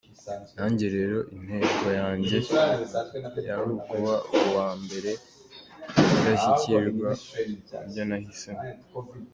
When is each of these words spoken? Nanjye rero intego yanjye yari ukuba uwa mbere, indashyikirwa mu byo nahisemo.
Nanjye 0.55 0.85
rero 0.95 1.17
intego 1.35 1.85
yanjye 2.01 2.37
yari 3.47 3.71
ukuba 3.79 4.13
uwa 4.45 4.69
mbere, 4.83 5.11
indashyikirwa 6.15 7.09
mu 7.73 7.81
byo 7.89 8.03
nahisemo. 8.09 8.63